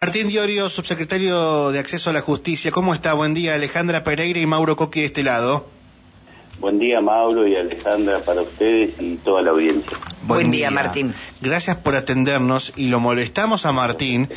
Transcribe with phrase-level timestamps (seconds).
[0.00, 2.70] Martín Diorio, subsecretario de Acceso a la Justicia.
[2.70, 3.14] ¿Cómo está?
[3.14, 5.66] Buen día, Alejandra Pereira y Mauro Coqui de este lado.
[6.60, 9.98] Buen día, Mauro y Alejandra, para ustedes y toda la audiencia.
[10.22, 11.12] Buen, día, Martín.
[11.40, 14.28] Gracias por atendernos y lo molestamos a Martín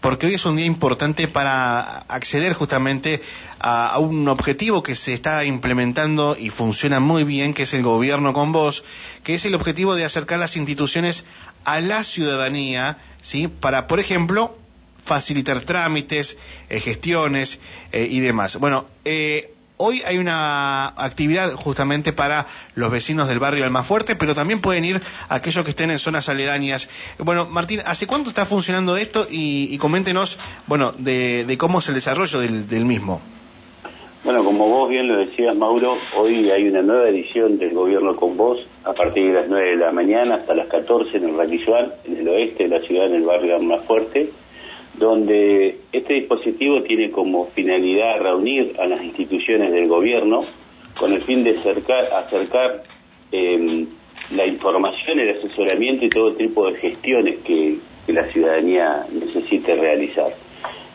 [0.00, 3.20] porque hoy es un día importante para acceder justamente
[3.58, 7.82] a, a, un objetivo que se está implementando y funciona muy bien, que es el
[7.82, 8.84] gobierno con vos,
[9.22, 11.26] que es el objetivo de acercar las instituciones
[11.66, 13.48] a la ciudadanía, ¿sí?
[13.48, 14.56] Para, por ejemplo,
[15.04, 17.60] facilitar trámites, eh, gestiones
[17.92, 18.58] eh, y demás.
[18.58, 24.60] Bueno, eh, hoy hay una actividad justamente para los vecinos del barrio Almafuerte, pero también
[24.60, 26.88] pueden ir aquellos que estén en zonas aledañas.
[27.18, 29.26] Bueno, Martín, ¿hace cuánto está funcionando esto?
[29.30, 33.22] Y, y coméntenos, bueno, de, de, cómo es el desarrollo del, del mismo.
[34.22, 38.36] Bueno, como vos bien lo decías, Mauro, hoy hay una nueva edición del Gobierno con
[38.36, 41.94] Vos a partir de las 9 de la mañana hasta las 14 en el Raquisual,
[42.04, 44.28] en el oeste de la ciudad, en el barrio Almafuerte
[45.00, 50.42] donde este dispositivo tiene como finalidad reunir a las instituciones del gobierno
[50.98, 52.04] con el fin de acercar,
[53.32, 53.86] eh,
[54.36, 60.34] la información, el asesoramiento y todo tipo de gestiones que, la ciudadanía necesite realizar.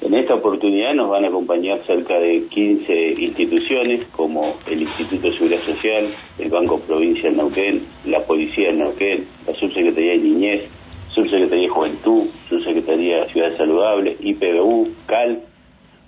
[0.02, 5.34] En esta oportunidad nos van a acompañar cerca de 15 instituciones como el Instituto de
[5.34, 6.03] Seguridad Social,
[6.38, 10.67] el Banco Provincia de Neuquén, la Policía de Neuquén, la Subsecretaría de Niñez,
[11.16, 15.41] Subsecretaría de Juventud, Subsecretaría Ciudades Saludables, IPBU, CAL,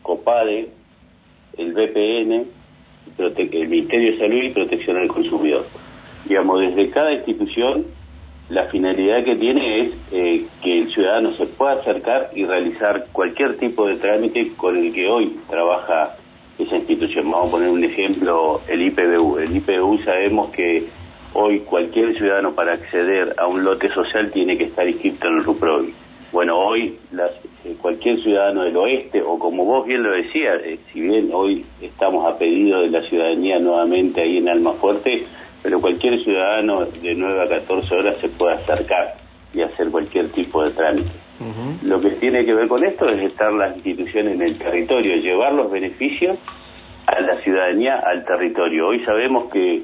[0.02, 0.70] COPADE,
[1.58, 2.46] el BPN,
[3.18, 5.66] el Ministerio de Salud y Protección al Consumidor.
[6.24, 7.86] Digamos, desde cada institución,
[8.48, 13.58] la finalidad que tiene es eh, que el ciudadano se pueda acercar y realizar cualquier
[13.58, 16.16] tipo de trámite con el que hoy trabaja
[16.58, 17.30] esa institución.
[17.30, 19.40] Vamos a poner un ejemplo, el IPBU.
[19.40, 20.86] El IPBU sabemos que
[21.34, 25.44] Hoy cualquier ciudadano para acceder a un lote social tiene que estar inscrito en el
[25.44, 25.94] RUPROVI.
[26.32, 27.32] Bueno, hoy las,
[27.64, 31.66] eh, cualquier ciudadano del oeste, o como vos bien lo decías, eh, si bien hoy
[31.82, 35.24] estamos a pedido de la ciudadanía nuevamente ahí en Almafuerte,
[35.64, 39.16] pero cualquier ciudadano de 9 a 14 horas se puede acercar
[39.54, 41.10] y hacer cualquier tipo de trámite.
[41.40, 41.88] Uh -huh.
[41.88, 45.54] Lo que tiene que ver con esto es estar las instituciones en el territorio, llevar
[45.54, 46.38] los beneficios
[47.06, 48.88] a la ciudadanía al territorio.
[48.88, 49.82] Hoy sabemos que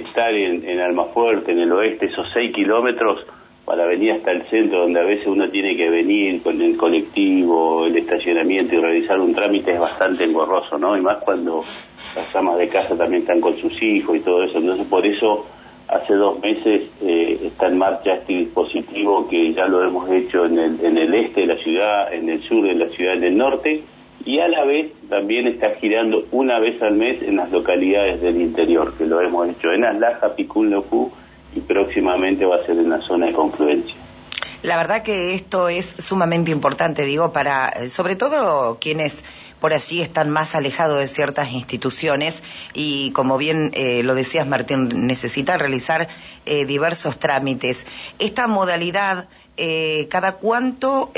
[0.00, 3.26] estar en, en Almafuerte, en el oeste, esos seis kilómetros
[3.72, 7.86] para venir hasta el centro, donde a veces uno tiene que venir con el colectivo,
[7.86, 10.94] el estacionamiento y realizar un trámite es bastante engorroso, ¿no?
[10.94, 11.64] Y más cuando
[12.14, 14.58] las amas de casa también están con sus hijos y todo eso.
[14.58, 15.46] Entonces, por eso,
[15.88, 20.58] hace dos meses eh, está en marcha este dispositivo que ya lo hemos hecho en
[20.58, 23.38] el, en el este de la ciudad, en el sur de la ciudad, en el
[23.38, 23.82] norte,
[24.26, 28.38] y a la vez también está girando una vez al mes en las localidades del
[28.38, 31.10] interior, que lo hemos hecho en Aslaja, Picún, Locú
[31.54, 33.94] y próximamente va a ser en la zona de confluencia.
[34.62, 39.24] La verdad que esto es sumamente importante, digo, para sobre todo quienes
[39.58, 42.42] por allí están más alejados de ciertas instituciones
[42.74, 46.08] y, como bien eh, lo decías, Martín, necesitan realizar
[46.46, 47.86] eh, diversos trámites.
[48.18, 51.12] Esta modalidad, eh, ¿cada cuánto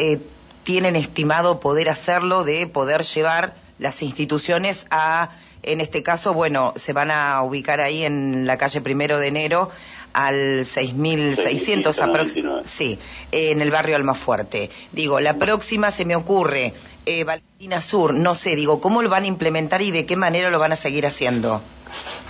[0.64, 5.30] tienen estimado poder hacerlo, de poder llevar las instituciones a,
[5.62, 9.70] en este caso, bueno, se van a ubicar ahí en la calle Primero de Enero
[10.14, 12.98] al 6.600 aproximadamente, sí,
[13.32, 14.70] en el barrio Almafuerte.
[14.92, 16.72] Digo, la próxima se me ocurre,
[17.04, 20.50] eh, Valentina Sur, no sé, digo, ¿cómo lo van a implementar y de qué manera
[20.50, 21.60] lo van a seguir haciendo?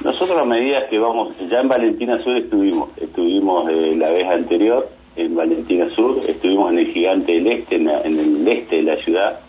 [0.02, 4.88] Nosotros a medida que vamos, ya en Valentina Sur estuvimos, estuvimos eh, la vez anterior,
[5.16, 8.82] en Valentina Sur, estuvimos en el Gigante del Este, en, la, en el este de
[8.82, 9.40] la ciudad,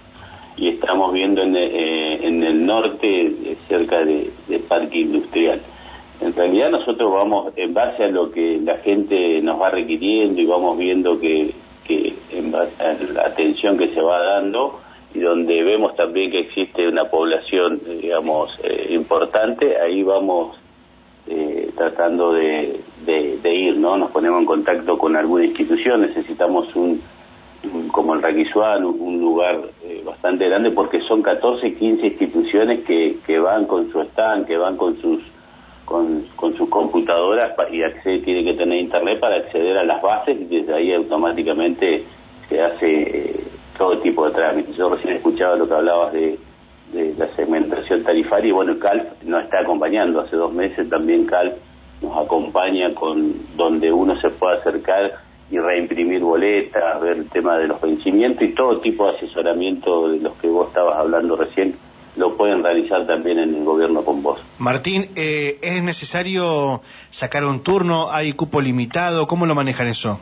[0.58, 5.62] y estamos viendo en, eh, en el norte, eh, cerca de, de, Parque Industrial.
[6.66, 10.78] Realidad nosotros vamos, en base a lo que la gente nos va requiriendo y vamos
[10.78, 11.54] viendo que,
[11.86, 14.80] que en la atención que se va dando,
[15.14, 20.58] y donde vemos también que existe una población, digamos, eh, importante, ahí vamos
[21.28, 23.96] eh, tratando de, de, ir, ¿no?
[23.96, 27.00] Nos ponemos en contacto con alguna institución, necesitamos un,
[27.92, 33.18] como el Raquisuán, un, un lugar eh, bastante grande porque son 14, 15 instituciones que,
[33.26, 35.35] que van con su stand, que van con sus
[35.96, 40.38] con, con sus computadoras y accede, tiene que tener internet para acceder a las bases
[40.40, 42.04] y desde ahí automáticamente
[42.50, 43.44] se hace eh,
[43.78, 44.76] todo tipo de trámites.
[44.76, 46.38] Yo recién escuchaba lo que hablabas de
[46.92, 50.22] de la segmentación tarifaria y bueno, CALF nos está acompañando.
[50.22, 51.56] Hace dos meses también CALF
[52.02, 55.14] nos acompaña con donde uno se puede acercar
[55.50, 60.20] y reimprimir boletas, ver el tema de los vencimientos y todo tipo de asesoramiento de
[60.20, 61.76] los que vos estabas hablando recién
[62.16, 64.40] lo pueden realizar también en el gobierno con vos.
[64.58, 68.10] Martín, eh, ¿es necesario sacar un turno?
[68.12, 69.28] ¿Hay cupo limitado?
[69.28, 70.20] ¿Cómo lo manejan eso?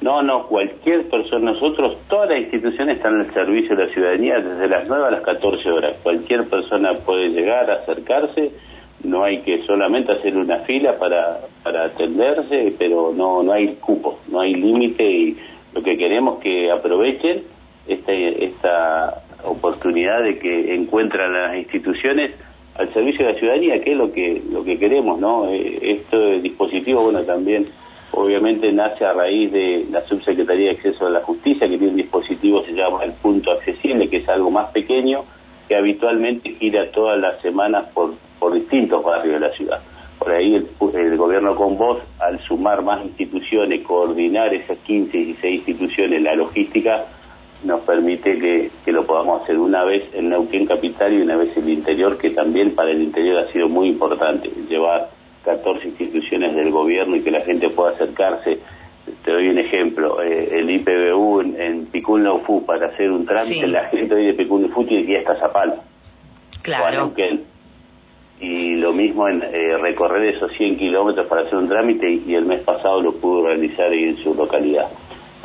[0.00, 4.66] No, no, cualquier persona, nosotros, todas las instituciones están al servicio de la ciudadanía desde
[4.66, 5.98] las 9 a las 14 horas.
[6.02, 8.50] Cualquier persona puede llegar, acercarse,
[9.04, 14.18] no hay que solamente hacer una fila para, para atenderse, pero no, no hay cupo,
[14.28, 15.38] no hay límite y
[15.74, 17.42] lo que queremos que aprovechen
[17.86, 22.32] esta, esta oportunidad de que encuentran las instituciones
[22.74, 25.46] al servicio de la ciudadanía, que es lo que, lo que queremos, ¿no?
[25.48, 27.66] Este dispositivo, bueno, también
[28.12, 31.96] obviamente nace a raíz de la Subsecretaría de Acceso a la Justicia, que tiene un
[31.96, 35.24] dispositivo se llama el punto accesible, que es algo más pequeño,
[35.68, 39.80] que habitualmente gira todas las semanas por, por distintos barrios de la ciudad.
[40.18, 46.22] Por ahí el, gobierno con vos, al sumar más instituciones, coordinar esas 15, 16 instituciones,
[46.22, 47.06] la logística,
[47.64, 51.56] nos permite que, que, lo podamos hacer una vez en Neuquén Capital y una vez
[51.56, 55.10] en el interior, que también para el interior ha sido muy importante, llevar
[55.44, 58.58] 14 instituciones del gobierno y que la gente pueda acercarse.
[59.24, 62.26] Te doy un ejemplo, eh, el IPBU en, en Picún
[62.66, 65.76] para hacer un trámite, la gente hoy de Picún Naufú tiene que ir hasta Zapala.
[66.62, 67.12] Claro.
[68.40, 72.46] Y lo mismo en eh, recorrer esos 100 kilómetros para hacer un trámite y, el
[72.46, 74.86] mes pasado lo pudo realizar en su localidad.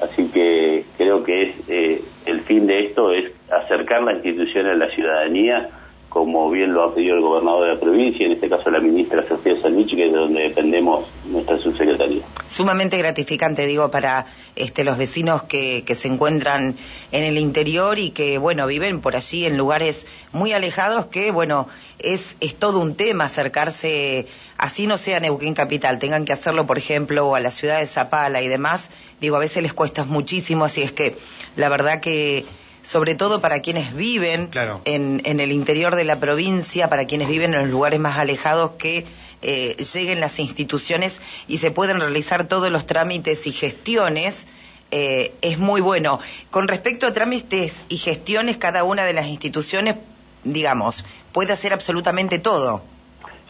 [0.02, 4.76] Así que creo que es eh, el fin de esto es acercar la institución a
[4.76, 5.70] la ciudadanía
[6.16, 9.22] como bien lo ha pedido el gobernador de la provincia, en este caso la ministra
[9.28, 12.24] Sofía Sanich, que es de donde dependemos nuestra subsecretaría.
[12.48, 14.26] Sumamente gratificante, digo, para
[14.56, 16.78] este, los vecinos que, que se encuentran
[17.12, 21.68] en el interior y que, bueno, viven por allí en lugares muy alejados, que, bueno,
[22.00, 24.28] es, es todo un tema acercarse,
[24.58, 28.42] así no sea Neuquén Capital, tengan que hacerlo, por ejemplo, a la ciudad de Zapala
[28.42, 28.90] y demás,
[29.22, 31.16] digo, a veces les cuesta muchísimo, así es que
[31.56, 32.46] la verdad que
[32.82, 34.52] sobre todo para quienes viven
[34.86, 38.74] en, en, el interior de la provincia, para quienes viven en los lugares más alejados,
[38.78, 39.06] que
[39.42, 44.48] eh, lleguen las instituciones y se pueden realizar todos los trámites y gestiones.
[44.92, 46.20] Eh, es muy bueno.
[46.52, 49.96] Con respecto a trámites y gestiones, cada una de las instituciones,
[50.44, 52.84] digamos, puede hacer absolutamente todo.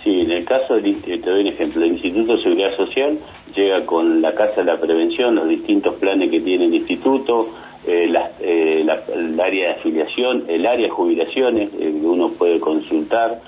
[0.03, 3.17] Sí, en el caso, de, te doy un ejemplo, el Instituto de Seguridad Social
[3.55, 7.47] llega con la Casa de la Prevención, los distintos planes que tiene el Instituto,
[7.87, 8.11] eh,
[8.41, 13.41] eh, el área de afiliación, el área de jubilaciones, eh, que uno puede consultar,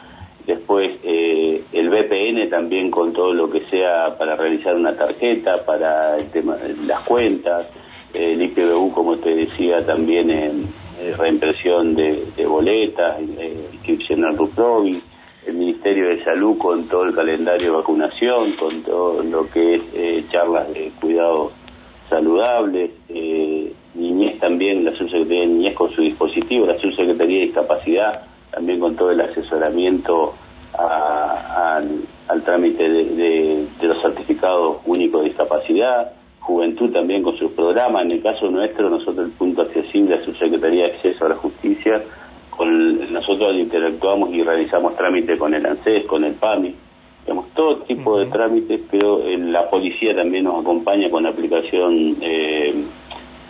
[0.45, 6.31] después el BPN también con todo lo que sea para realizar una tarjeta, para el
[6.31, 7.67] tema de las cuentas,
[8.13, 10.65] el IPBU, como te decía, también en
[11.17, 15.01] reimpresión de, boletas, inscripción al RUPROVI,
[15.47, 20.29] el Ministerio de Salud con todo el calendario de vacunación, con todo lo que es
[20.29, 21.53] charlas de cuidados
[22.09, 28.21] saludables, eh, Niñez también, la Subsecretaría de Niñez con su dispositivo, la Subsecretaría de Discapacidad
[28.51, 30.33] también con todo el asesoramiento
[30.73, 38.21] al trámite de, los certificados únicos de discapacidad, Juventud también con sus programas, en el
[38.21, 42.01] caso nuestro, nosotros el punto accesible, la Subsecretaría de Acceso a la Justicia,
[42.57, 46.73] con nosotros interactuamos y realizamos trámite con el ANSES, con el PAMI,
[47.21, 52.17] digamos, todo tipo de trámites, pero eh, la policía también nos acompaña con la aplicación
[52.19, 52.73] eh,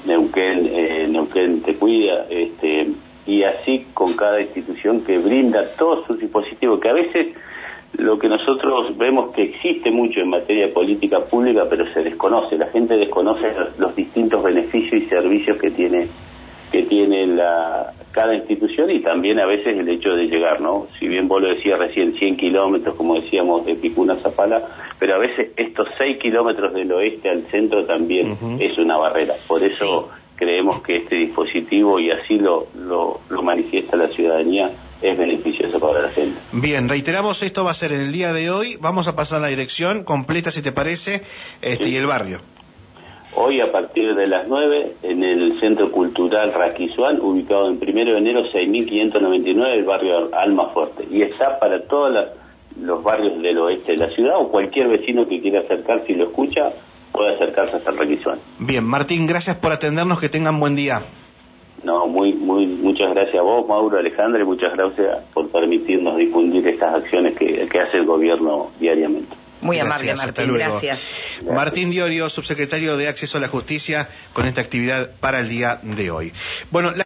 [0.06, 2.90] Neuquén, eh, Neuquén te cuida, este,
[3.26, 7.28] y así con cada institución que brinda todos sus dispositivos, que a veces
[7.94, 12.58] lo que nosotros vemos que existe mucho en materia de política pública, pero se desconoce,
[12.58, 16.08] la gente desconoce los distintos beneficios y servicios que tiene
[16.72, 20.88] que tiene la, cada institución y también a veces el hecho de llegar, ¿no?
[20.98, 25.14] Si bien vos lo decías recién, 100 kilómetros, como decíamos, de Picuna a Zapala, pero
[25.14, 29.36] a veces estos 6 kilómetros del oeste al centro también es una barrera.
[29.48, 35.80] Por eso creemos que este dispositivo, y así lo, lo, manifiesta la ciudadanía, es beneficioso
[35.80, 36.40] para la gente.
[36.54, 38.78] Bien, reiteramos, esto va a ser el día de hoy.
[38.82, 41.22] Vamos a pasar la dirección completa, si te parece,
[41.62, 42.40] este, y el barrio.
[43.36, 48.20] Hoy a partir de las 9 en el Centro Cultural Raquizuán, ubicado en primero de
[48.20, 51.08] enero 6599, el barrio Alma Fuerte.
[51.12, 52.14] Y está para todos
[52.80, 56.26] los barrios del oeste de la ciudad o cualquier vecino que quiera acercarse y lo
[56.26, 56.72] escucha
[57.12, 58.40] puede acercarse hasta el Raquizuán.
[58.60, 61.02] Bien, Martín, gracias por atendernos, que tengan buen día.
[61.84, 66.68] No, muy, muy, muchas gracias a vos, Mauro, Alejandro, y muchas gracias por permitirnos difundir
[66.68, 69.37] estas acciones que hace el gobierno diariamente.
[69.62, 70.54] Muy amable, Martín.
[70.54, 71.00] Gracias.
[71.44, 76.12] Martín Diorio, subsecretario de Acceso a la Justicia, con esta actividad para el día de
[76.12, 76.34] hoy.
[76.72, 76.94] Bueno,